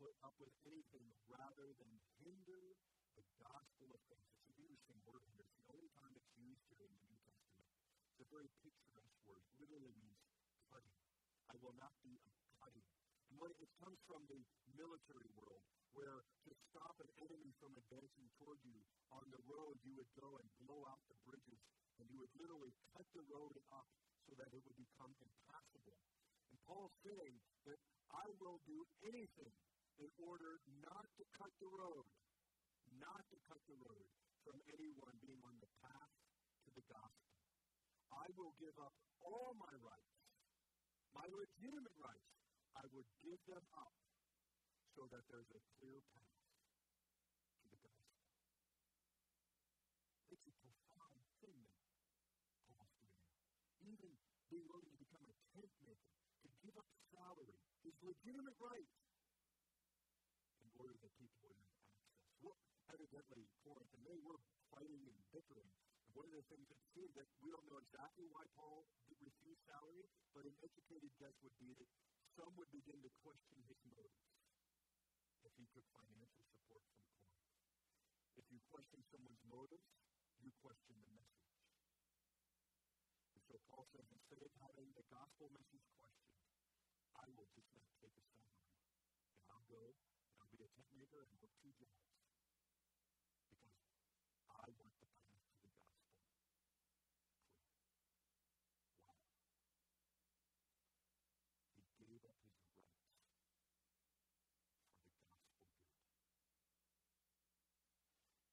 [0.00, 1.92] put up with anything rather than
[2.24, 2.72] hinder
[3.14, 4.26] the gospel of faith.
[4.40, 5.44] It's an interesting word here.
[5.44, 7.68] It's the only time it's used here in the New Testament.
[8.08, 9.46] It's a very picturesque word.
[9.62, 10.18] Literally means
[10.66, 10.98] cutting.
[11.46, 12.18] I will not be
[12.58, 12.82] cutting.
[13.30, 14.42] And what it comes from the
[14.74, 15.62] military world,
[15.94, 18.74] where to stop an enemy from advancing toward you
[19.14, 21.62] on the road, you would go and blow out the bridges,
[22.02, 23.86] and you would literally cut the road up
[24.26, 25.98] so that it would become impassable.
[26.50, 27.38] And Paul's saying
[27.70, 27.78] that
[28.10, 29.54] I will do anything
[30.02, 32.06] in order not to cut the road,
[32.98, 34.10] not to cut the road
[34.42, 36.10] from anyone being on the path
[36.66, 37.23] to the gospel.
[38.14, 40.14] I will give up all my rights,
[41.12, 42.30] my legitimate rights.
[42.78, 43.94] I would give them up
[44.94, 46.38] so that there's a clear path
[47.58, 48.22] to the gospel.
[50.30, 51.78] It's a profound thing that
[52.70, 53.22] Paul's doing.
[53.94, 54.12] Even
[54.50, 58.90] being willing to become a tent maker, to give up salary, his legitimate right,
[60.62, 62.10] in order that people would have access.
[62.42, 62.58] Well,
[62.90, 64.38] evidently, Corinth, and they were
[64.70, 65.70] fighting and bickering.
[66.14, 68.86] One of the things that seems that we don't know exactly why Paul
[69.18, 71.90] refused salary, but an educated guess would be that
[72.38, 74.22] some would begin to question his motives
[75.42, 77.42] if he took financial support from Corinth.
[78.38, 79.90] If you question someone's motives,
[80.38, 81.50] you question the message.
[83.34, 86.46] And so Paul says, instead of having the gospel message questioned,
[87.18, 88.70] I will just not take a summary.
[89.42, 89.94] And I'll go
[90.30, 92.06] and I'll be a tent maker and work two jobs.
[93.50, 93.74] Because
[94.50, 96.34] I want the path to the gospel clear.
[99.06, 99.22] Wow.
[101.78, 103.94] He gave up his rights for the gospel good.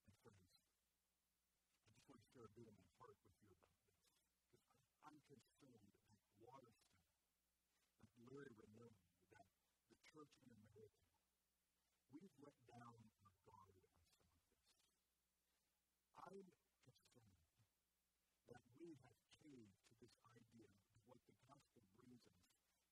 [0.06, 0.45] And friends,
[1.86, 3.97] I just want to share a bit of my heart with you about this.
[4.45, 4.65] Because
[5.06, 7.13] I'm concerned that Waterstone,
[8.06, 8.97] that Larry Renone,
[9.34, 9.47] that
[9.89, 11.06] the church in America,
[12.12, 14.52] we've let down our guard on some of this.
[16.21, 16.50] I'm
[16.86, 17.45] concerned
[18.52, 22.45] that we have caved to this idea that what the gospel brings us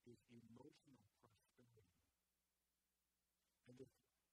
[0.10, 2.02] is emotional prosperity.
[3.70, 3.92] And if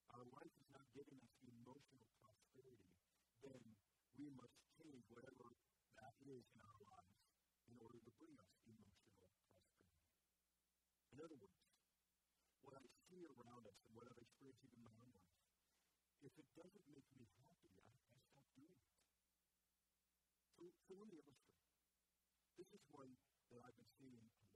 [0.08, 2.96] our life is not giving us emotional prosperity,
[3.44, 3.60] then
[4.16, 5.52] we must change whatever
[6.00, 7.20] that is in our lives
[7.68, 9.76] in order to bring us emotional prosperity.
[11.12, 11.60] In other words,
[12.64, 15.36] what I see around us and what I've experienced even in my own life,
[16.24, 18.96] if it doesn't make me happy, I, I stop doing it.
[20.56, 21.68] So, so let me illustrate.
[22.56, 23.12] This is one
[23.52, 24.55] that I've been seeing a.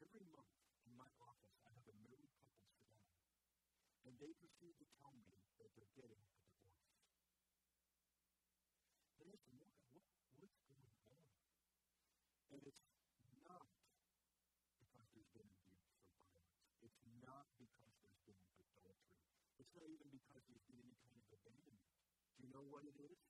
[0.00, 0.56] Every month
[0.88, 3.20] in my office, I have a married couple sit down,
[4.08, 5.28] and they proceed to tell me
[5.60, 6.88] that they're getting a divorce.
[9.20, 10.08] And I said, what, what,
[10.40, 11.12] what's going on?
[12.50, 12.80] And it's
[13.44, 13.68] not
[14.80, 16.24] because there's been abuse or violence.
[16.80, 17.92] It's not because
[18.24, 19.20] there's been adultery.
[19.60, 21.84] It's not even because there's been any kind of abandonment.
[22.40, 23.20] Do you know what it is?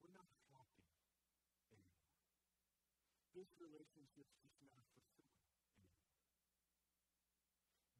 [0.00, 0.88] We're not happy
[1.68, 2.00] anymore.
[3.36, 5.29] This relationship's just not fulfilling.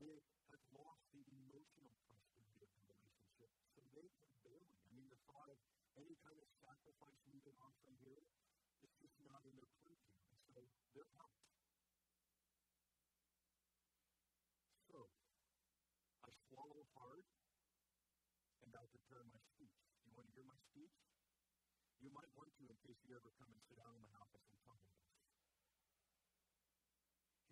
[0.00, 0.16] They
[0.48, 4.80] have lost the emotional prosperity of the relationship, so they are bailing.
[4.88, 5.60] I mean, the thought of
[6.00, 8.24] any kind of sacrifice moving on from here
[8.80, 10.64] is just not in their purview, and so
[10.96, 11.36] they're out.
[14.88, 15.06] So,
[16.24, 17.28] I swallow hard
[18.64, 19.76] and I prepare my speech.
[20.00, 20.96] Do you want to hear my speech?
[22.00, 24.48] You might want to in case you ever come and sit down in my office
[24.48, 25.04] and talk to me.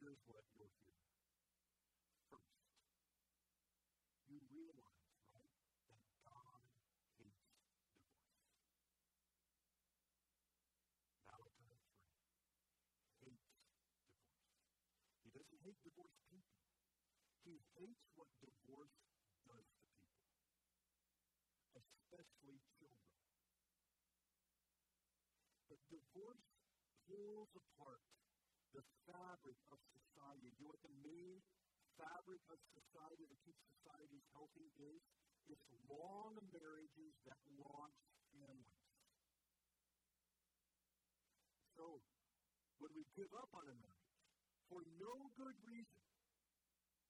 [0.00, 0.96] Here's what you'll hear.
[2.32, 2.64] First,
[4.30, 5.52] you realize, right,
[5.92, 6.64] that God
[7.18, 7.82] hates divorce.
[11.28, 11.76] Malachi
[13.20, 14.08] 3 hates divorce.
[15.24, 16.64] He doesn't hate divorced people.
[17.44, 18.96] He hates what divorce
[19.44, 20.32] does to people,
[21.76, 23.12] especially children.
[25.68, 26.40] But divorce
[27.04, 28.00] pulls apart
[28.72, 30.48] the fabric of society.
[30.56, 31.44] You know what the main
[32.00, 35.04] fabric of society that keeps societies healthy is?
[35.52, 38.00] It's long marriages that launch
[38.32, 38.88] families.
[41.76, 42.00] So,
[42.80, 43.97] when we give up on a marriage
[44.68, 46.04] for no good reason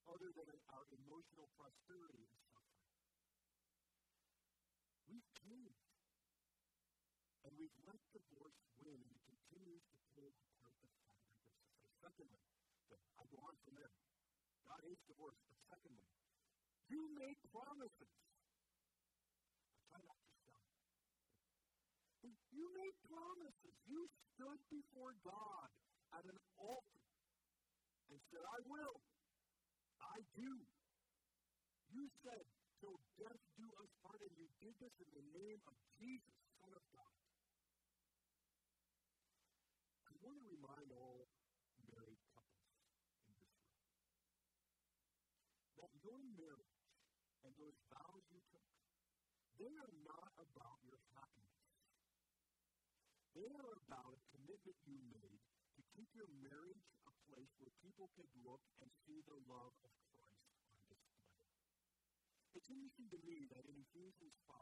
[0.08, 2.88] other than our emotional prosperity and suffering,
[5.10, 5.84] we've caved.
[7.44, 11.64] And we've let divorce win, and continues to pull apart the fabric of society.
[12.00, 12.42] Secondly,
[13.16, 13.94] I go on from there.
[14.68, 15.38] God hates divorce.
[15.48, 16.08] But secondly,
[16.92, 18.12] you make promises.
[19.72, 20.68] I try not to shout.
[22.52, 23.74] You made promises.
[23.88, 25.68] You stood before God
[26.12, 26.97] at an altar
[28.08, 28.96] and said, I will.
[30.00, 30.52] I do.
[31.92, 32.44] You said,
[32.80, 36.72] till death do us part, and you did this in the name of Jesus, Son
[36.72, 37.16] of God.
[40.08, 41.26] I want to remind all
[41.90, 42.70] married couples
[43.26, 43.88] in this room
[45.82, 46.78] that your marriage
[47.44, 48.68] and those vows you took,
[49.58, 51.58] they are not about your happiness.
[53.34, 55.38] They are about a commitment you made
[55.78, 56.97] to keep your marriage
[57.88, 60.60] people can look and see the love of Christ on
[60.92, 61.32] display.
[62.52, 64.60] It's interesting to me that in Ephesians 5,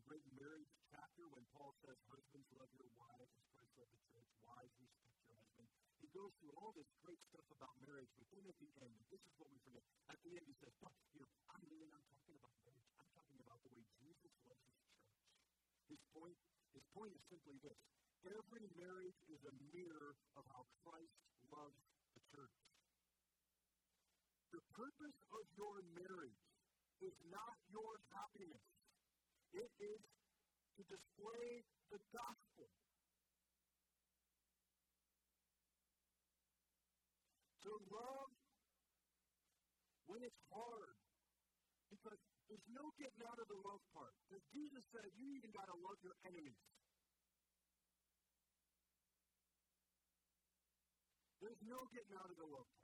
[0.00, 4.00] the great marriage chapter, when Paul says, Husbands, love your wives as Christ loved the
[4.16, 5.68] church, wives, respect your husband,
[6.00, 9.20] he goes through all this great stuff about marriage, but then at the end, this
[9.20, 12.32] is what we forget, at the end he says, But here, I'm really not talking
[12.32, 12.88] about marriage.
[12.96, 15.12] I'm talking about the way Jesus loves his church.
[15.92, 16.40] His point,
[16.72, 17.76] his point is simply this
[18.24, 21.12] every marriage is a mirror of how Christ
[21.52, 21.93] loves.
[24.54, 26.42] The purpose of your marriage
[27.02, 28.62] is not your happiness.
[29.50, 30.02] It is
[30.78, 32.70] to display the gospel.
[37.66, 38.30] To love
[40.06, 40.94] when it's hard.
[41.90, 44.14] Because There's no getting out of the love part.
[44.30, 46.62] Because Jesus said you even got to love your enemies.
[51.42, 52.83] There's no getting out of the love part.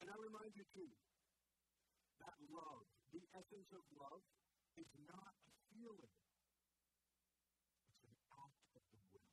[0.00, 0.92] And I remind you too,
[2.20, 4.22] that love, the essence of love,
[4.76, 6.12] is not a feeling.
[7.88, 9.32] It's an act of the will.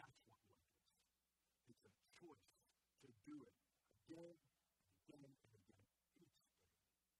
[0.00, 1.76] That's what love is.
[1.76, 2.56] It's a choice
[3.04, 3.56] to do it
[4.08, 4.36] again
[4.80, 6.64] and again and again each day.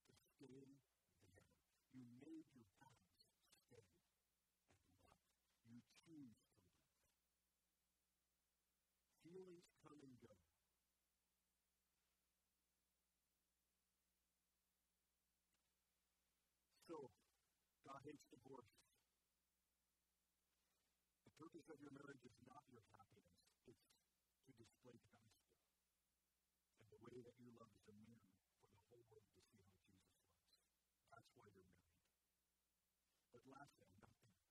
[0.08, 0.64] To stay
[1.20, 1.44] there.
[1.92, 3.20] You made your vows
[3.68, 4.40] stay and love.
[5.68, 6.56] You choose to
[7.04, 7.60] love.
[9.20, 10.32] Feelings come and go.
[16.88, 17.10] So,
[18.14, 18.70] Hates divorce.
[21.26, 23.26] The purpose of your marriage is not your happiness,
[23.66, 23.90] it's
[24.46, 25.50] to display the gospel.
[26.78, 28.30] And the way that you love is a mirror
[28.62, 30.30] for the whole world to see how Jesus loves.
[31.10, 32.06] That's why you're married.
[33.34, 34.46] But lastly, I'm not there.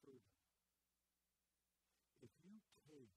[0.00, 0.40] Further,
[2.24, 2.56] if you
[2.88, 3.12] cave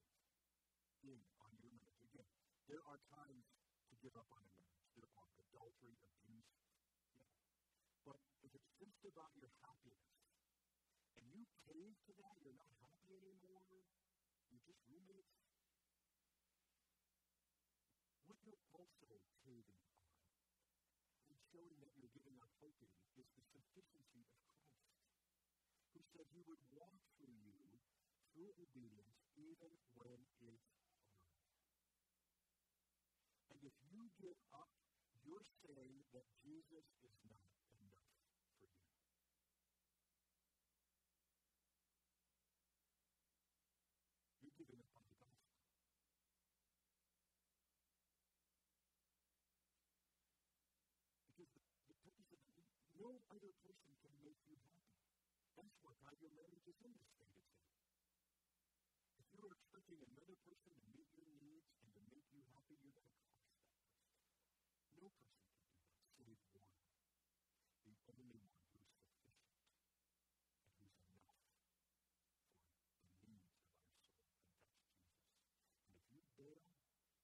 [1.00, 2.28] in on your marriage, again,
[2.68, 3.48] there are times
[3.88, 4.84] to give up on a marriage.
[5.00, 6.52] There are adultery, abuse.
[8.04, 10.12] But if it's just about your happiness,
[11.16, 15.39] and you cave to that, you're not happy anymore, you're just roommates,
[18.28, 20.08] what you're also caving on
[21.32, 24.84] and showing that you're giving up hope in is the sufficiency of Christ,
[25.95, 27.80] who said he would walk through you
[28.34, 30.20] through obedience even when
[30.51, 30.97] it's hard.
[33.54, 34.74] And if you give up,
[35.24, 37.45] you're saying that Jesus is not
[37.78, 38.01] enough
[38.58, 38.82] for you.
[44.41, 45.62] You're giving up on the gospel.
[51.38, 52.68] Because the, the purpose of it,
[52.99, 55.00] no other person can make you happy.
[55.56, 57.62] That's what God your marriage is in the state it's.
[59.22, 62.76] If you are expecting another person to meet your needs and to make you happy,
[62.82, 64.02] you're going to cost that person.
[64.98, 66.98] No person can do that, save one.
[68.04, 71.88] The only one who's sufficient and who's enough for the needs of our soul,
[73.24, 73.62] and that's Jesus.
[75.94, 76.62] And if you bail,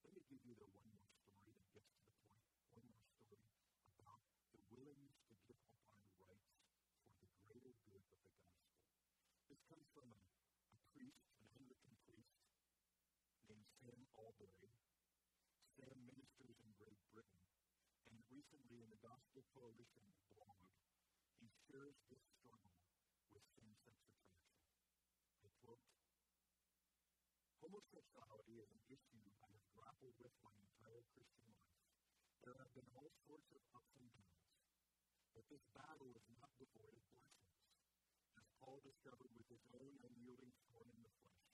[0.01, 2.33] Let me give you the one more story that gets to the point.
[2.73, 3.53] One more story
[3.97, 4.21] about
[4.53, 6.55] the willingness to give up our rights
[7.05, 8.65] for the greater good of the gospel.
[9.49, 10.21] This comes from a,
[10.73, 12.33] a priest, an Anglican priest,
[13.49, 14.73] named Sam Allberry.
[15.75, 17.43] Sam ministers in Great Britain.
[18.07, 20.61] And recently in the Gospel Coalition blog,
[21.41, 22.77] he shares this struggle
[23.33, 24.61] with same-sex attraction.
[25.41, 25.81] I quote,
[27.57, 31.89] Homosexuality is an issue I have grappled with my entire Christian life.
[32.45, 34.53] There have been all sorts of ups and downs,
[35.33, 37.65] but this battle is not devoid of blessings.
[38.37, 41.49] As Paul discovered with his own unyielding thorn in the flesh,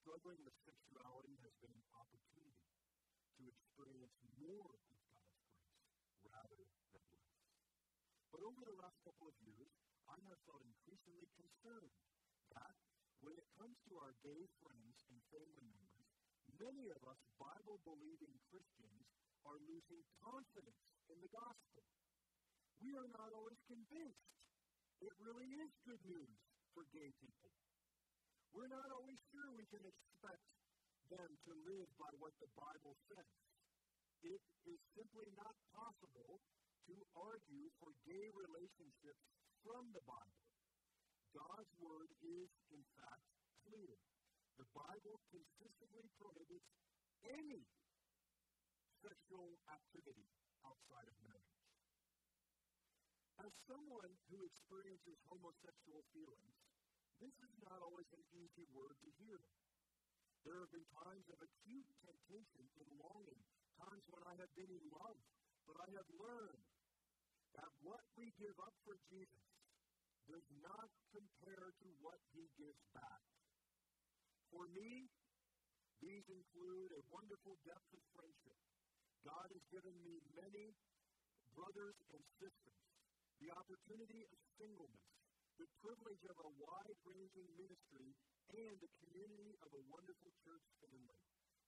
[0.00, 2.72] struggling with sexuality has been an opportunity
[3.36, 5.52] to experience more of God's grace
[6.32, 7.12] rather than less.
[8.42, 9.70] But over the last couple of years,
[10.10, 11.94] I have felt increasingly concerned
[12.50, 12.74] that
[13.22, 16.10] when it comes to our gay friends and family members,
[16.58, 19.06] many of us Bible believing Christians
[19.46, 21.86] are losing confidence in the gospel.
[22.82, 24.26] We are not always convinced
[24.98, 26.34] it really is good news
[26.74, 27.54] for gay people.
[28.50, 30.42] We're not always sure we can expect
[31.14, 33.30] them to live by what the Bible says.
[34.26, 36.42] It is simply not possible
[36.90, 39.22] to argue for gay relationships
[39.62, 40.42] from the Bible.
[41.32, 43.24] God's word is, in fact,
[43.64, 43.96] clear.
[44.60, 46.68] The Bible consistently prohibits
[47.24, 47.64] any
[49.00, 50.28] sexual activity
[50.66, 51.62] outside of marriage.
[53.42, 56.54] As someone who experiences homosexual feelings,
[57.18, 59.40] this is not always an easy word to hear.
[60.42, 63.42] There have been times of acute temptation and longing,
[63.78, 65.18] times when I have been in love,
[65.66, 66.66] but I have learned
[67.58, 69.46] that what we give up for Jesus
[70.30, 73.22] does not compare to what he gives back.
[74.52, 75.08] For me,
[76.00, 78.58] these include a wonderful depth of friendship.
[79.22, 80.74] God has given me many
[81.54, 82.80] brothers and sisters,
[83.38, 85.08] the opportunity of singleness,
[85.60, 88.10] the privilege of a wide ranging ministry,
[88.50, 91.20] and the community of a wonderful church family.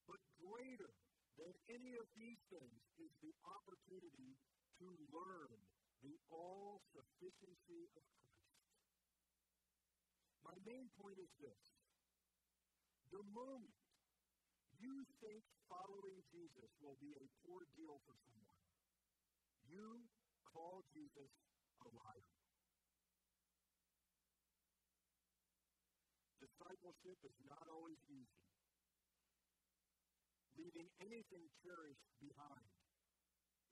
[0.09, 0.93] But greater
[1.39, 4.35] than any of these things is the opportunity
[4.83, 5.59] to learn
[6.05, 8.53] the all sufficiency of Christ.
[10.45, 11.63] My main point is this.
[13.09, 13.73] The moment
[14.77, 14.93] you
[15.25, 18.61] think following Jesus will be a poor deal for someone,
[19.65, 20.05] you
[20.45, 21.33] call Jesus
[21.81, 22.37] a liar.
[26.45, 28.45] Discipleship is not always easy.
[30.61, 32.69] Leaving anything cherished behind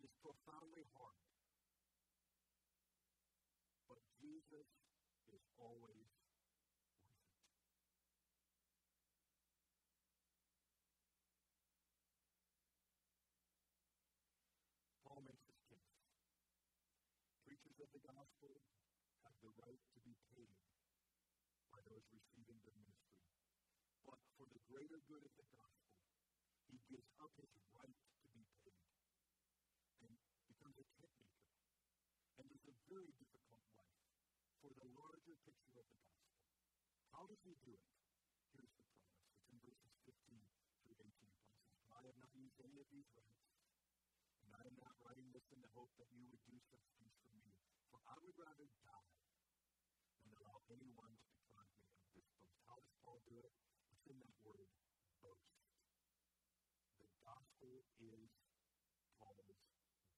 [0.01, 1.32] is profoundly hard.
[4.53, 4.69] Jesus
[5.33, 6.61] is always worth it.
[15.09, 15.89] Paul makes this case.
[17.49, 18.61] Preachers of the gospel
[19.25, 20.61] have the right to be paid
[21.73, 23.25] by those receiving their ministry.
[24.05, 25.97] But for the greater good of the gospel,
[26.69, 28.85] he gives up his right to be paid
[30.05, 30.13] and
[30.45, 31.41] becomes a tent maker.
[32.37, 33.93] And lives a very difficult life
[34.63, 36.47] for the larger picture of the gospel.
[37.11, 37.91] How does he do it?
[38.55, 39.27] Here's the promise.
[39.39, 40.39] It's in verses 15
[40.87, 41.13] through 18.
[41.19, 43.47] Paul says, I have not used any of these rights,
[44.47, 47.15] and I am not writing this in the hope that you would do such things
[47.27, 47.55] for me.
[47.91, 49.15] For I would rather die
[50.23, 52.59] than allow anyone to deprive me of this boast.
[52.71, 53.53] How does Paul do it?
[53.91, 54.71] It's in that word,
[55.21, 55.59] boast.
[57.03, 58.31] The gospel is
[59.19, 59.59] Paul's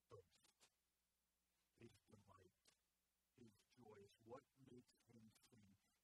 [0.08, 0.44] boast.
[1.80, 2.56] His delight,
[3.40, 5.03] his joy, what makes.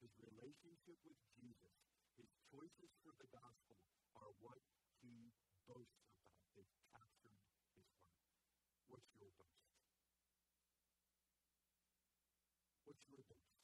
[0.01, 1.77] His relationship with Jesus,
[2.17, 3.77] his choices for the gospel
[4.17, 4.61] are what
[5.05, 5.33] he
[5.69, 6.41] boasts about.
[6.57, 8.01] They've captured his heart.
[8.89, 9.61] What's your boast?
[12.89, 13.61] What's your boast?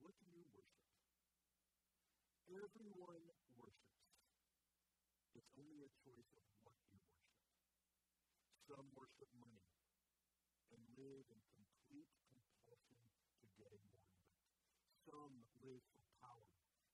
[0.00, 0.90] What do you worship?
[2.48, 4.08] Everyone worships.
[5.36, 7.36] It's only a choice of what you worship.
[8.64, 9.64] Some worship money
[10.72, 13.00] and live in complete compulsion
[13.40, 14.36] to getting more of it.
[15.04, 16.50] Some live for power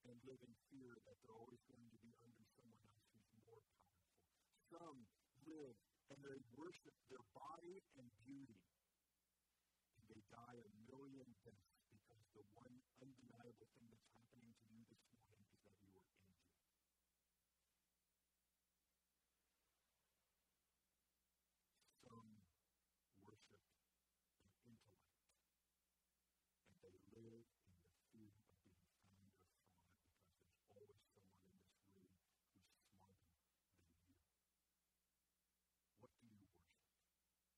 [0.06, 3.64] and live in fear that they're always going to be under someone else who's more
[3.72, 4.12] powerful.
[4.68, 5.08] Some
[5.48, 5.80] live
[6.12, 8.60] and they worship their body and beauty.
[9.96, 14.84] And they die a million deaths because the one undeniable thing that's happening to you
[14.92, 16.44] this morning is that you are injured.
[22.04, 22.44] Some
[23.24, 23.64] worship
[24.52, 25.24] an intellect,
[26.68, 29.68] and they live in the fear of being found or fraud
[30.08, 33.68] because there's always someone in this room who's smarter than you.
[36.00, 36.72] What do you worship?
[36.78, 37.54] And the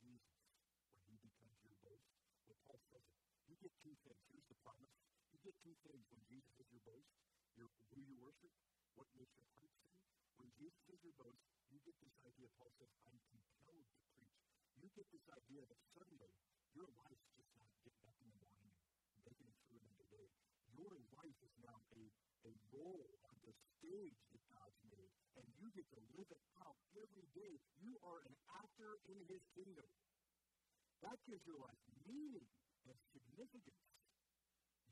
[0.00, 0.38] Jesus,
[0.94, 2.08] when he becomes your boast,
[2.48, 3.16] well, Paul says it.
[3.48, 4.20] You get two things.
[4.28, 4.92] Here's the promise.
[5.32, 7.12] You get two things when Jesus is your boast.
[7.56, 8.52] Your, who you worship,
[8.94, 9.88] what makes your heart sing.
[10.38, 12.46] When Jesus is your boast, you get this idea.
[12.54, 14.38] Paul says, I'm compelled to preach.
[14.78, 16.30] You get this idea that Sunday,
[16.78, 18.70] your life's just not getting up in the morning
[19.10, 20.30] and making it through another day.
[20.78, 22.02] Your life is now a,
[22.46, 23.50] a role on the
[23.82, 25.10] stage that God's made,
[25.42, 27.58] and you get to live it out every day.
[27.82, 29.90] You are an actor in His kingdom.
[31.02, 32.46] That gives your life meaning
[32.86, 33.86] and significance.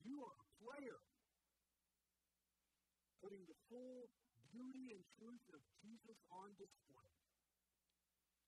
[0.03, 0.99] You are a player,
[3.23, 4.11] putting the full
[4.57, 7.13] beauty and truth of Jesus on display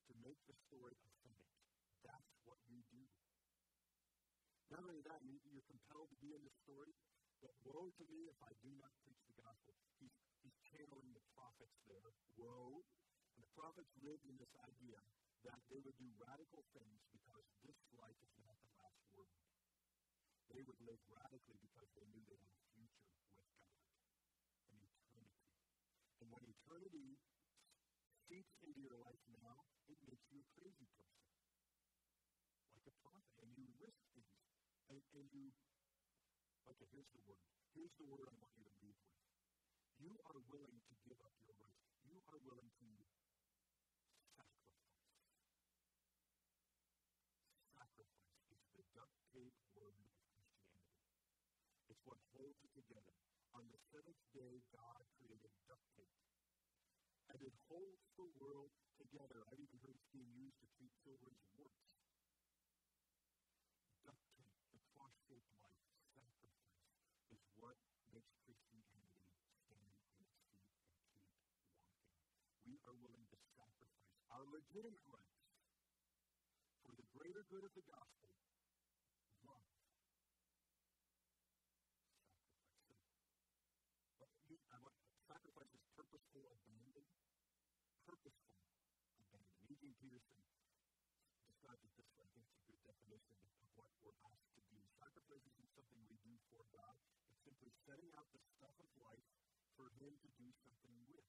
[0.09, 1.53] to make the story authentic.
[2.01, 3.05] That's what you do.
[4.73, 6.97] Not only that, you, you're compelled to be in the story,
[7.45, 9.77] but woe to me if I do not preach the gospel.
[10.01, 12.09] He's, he's channeling the prophets there.
[12.41, 12.81] Woe.
[13.37, 14.99] And the prophets lived in this idea
[15.47, 19.39] that they would do radical things because this life is not the last word.
[20.51, 23.55] They would live radically because they knew they had a future with God,
[24.75, 25.39] an eternity.
[26.19, 27.17] And when eternity
[28.29, 29.57] seeps into your life now,
[29.89, 31.25] it makes you a crazy person,
[32.77, 34.37] like a prophet, and you risk things.
[34.93, 35.49] And, and you,
[36.69, 37.41] okay, here's the word.
[37.73, 39.17] Here's the word I want you to leave with.
[39.97, 41.89] You are willing to give up your rights.
[42.05, 42.89] You are willing to
[44.37, 44.93] sacrifice.
[47.81, 50.85] Sacrifice is the duct tape word of Christianity.
[51.89, 53.17] It's what holds it together.
[53.57, 56.38] On the seventh day, God created duct tape
[57.33, 59.45] and it holds the world together.
[59.49, 61.85] I've even heard it being used to treat children's warts.
[64.05, 65.85] Duct tape, the cross-shaped life,
[66.17, 66.73] sacrifice,
[67.29, 67.77] is what
[68.17, 69.05] makes Christianity
[69.69, 71.13] stand in its feet and keep walking.
[72.65, 75.45] We are willing to sacrifice our legitimate rights
[76.85, 78.48] for the greater good of the gospel
[90.09, 90.41] Peterson
[91.45, 92.25] describes it this way.
[92.25, 94.81] I think it's a good definition of what we're asked to do.
[94.97, 96.97] Sacrifice isn't something we do for God.
[97.29, 99.29] It's simply setting out the stuff of life
[99.77, 101.29] for Him to do something with.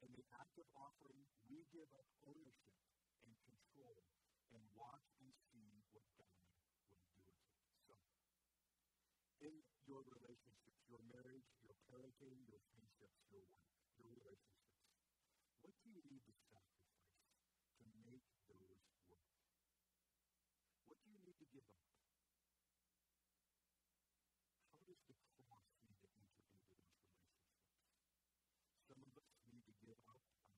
[0.00, 1.20] In the act of offering,
[1.52, 2.80] we give up ownership
[3.28, 4.08] and control
[4.56, 6.32] and watch and see what God
[6.88, 7.44] will do with it.
[7.84, 7.92] So,
[9.44, 13.60] in your relationships, your marriage, your parenting, your friendships, your work,
[14.00, 14.72] your relationships,
[15.60, 16.82] what do you need to sacrifice
[17.78, 19.30] to make those work?
[20.90, 21.82] What do you need to give up?
[24.78, 27.82] How does the cross need to enter into those relationships?
[28.86, 30.54] Some of us need to give up our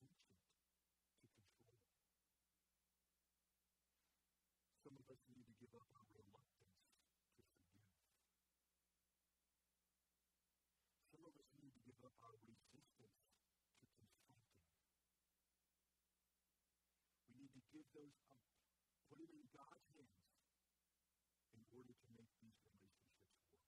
[0.00, 1.52] penchant to control.
[4.80, 7.52] Some of us need to give up our reluctance to forgive.
[11.12, 13.04] Some of us need to give up our resistance to
[13.76, 14.40] confronting.
[17.28, 18.40] We need to give those up,
[19.12, 20.24] put them in God's hands
[21.52, 23.60] in order to make these relationships work.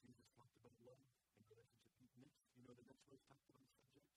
[0.00, 1.02] Jesus talked about love
[1.36, 2.10] and relationship.
[2.22, 4.08] Next, you know the next verse talked about the subject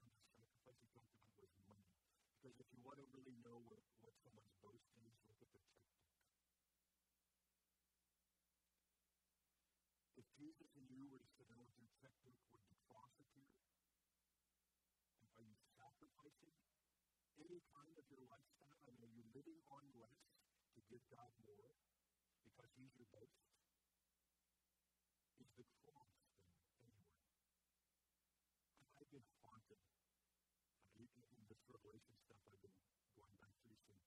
[0.00, 0.78] in terms of sacrifice.
[0.80, 1.84] He talked about was money.
[2.48, 5.68] Because if you want to really know what, what someone's boast is, look at their
[5.68, 6.16] checkbook.
[10.16, 13.52] If Jesus and you were to sit down with your checkbook, would the cross appear?
[15.36, 16.56] And are you sacrificing
[17.36, 18.80] any kind of your lifestyle?
[18.80, 20.24] I mean, are you living on less
[20.72, 21.76] to give God more
[22.48, 23.44] because He's your boast?
[25.36, 26.48] Is the cross there
[26.80, 27.12] anywhere?
[28.96, 29.84] I've been haunted.
[30.98, 32.74] I mean, in this revelation stuff I've been
[33.14, 34.02] going back through some.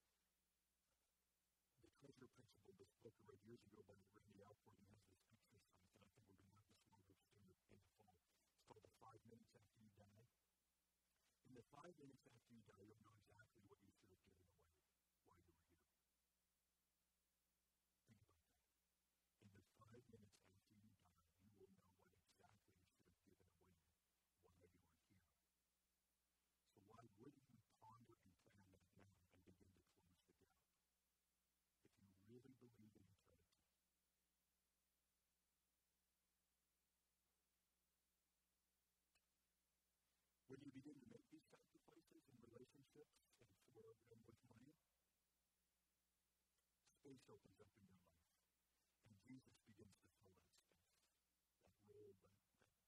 [1.80, 6.00] The treasure principle, this book I years ago by Randy Alcorn, has this exercise, and
[6.00, 8.16] I think we're going to have this small group soon in the fall.
[8.56, 10.26] It's called the five minutes after you die.
[11.48, 14.48] In the five minutes after you die, you'll know exactly what you should have given
[14.48, 14.72] away
[15.28, 16.00] while you were here.
[18.08, 18.64] Think about that.
[19.44, 23.20] In the five minutes after you die, you will know what exactly you should have
[23.20, 23.76] given away
[24.32, 24.80] while you were here.
[26.72, 30.48] So why wouldn't you ponder and plan that now and begin to close the gap?
[32.00, 33.52] If you really believe in eternity.
[40.52, 44.76] When you begin to make these sacrifices in relationships and for and with money,
[47.00, 48.28] space opens up in your life.
[49.08, 52.36] And Jesus begins to fill that space, that role, that,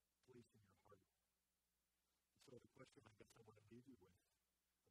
[0.04, 1.00] that place in your heart.
[2.44, 4.12] So the question I guess I want to leave you with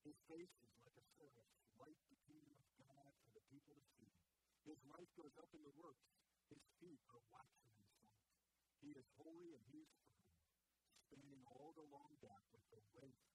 [0.06, 3.82] His face is like a furnace, light the kingdom of God for the people to
[3.98, 4.14] see.
[4.62, 6.06] His life goes up in the works.
[6.54, 8.22] His feet are waxen in salt.
[8.78, 10.38] He is holy and he is firm,
[11.02, 13.27] spanning all the long gap with the weight